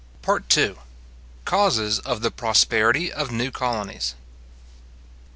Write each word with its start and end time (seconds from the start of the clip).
PART 0.23 0.57
II. 0.57 0.77
Causes 1.45 1.99
of 1.99 2.21
the 2.21 2.31
Prosperity 2.31 3.13
of 3.13 3.29
New 3.29 3.51
Colonies. 3.51 4.15